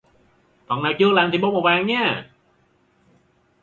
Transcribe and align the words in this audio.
phần 0.67 0.83
nào 0.83 0.91
chưa 0.99 1.09
làm 1.11 1.29
thì 1.31 1.37
bôi 1.37 1.51
màu 1.51 1.61
vàng 1.61 1.87
nhé 1.87 2.23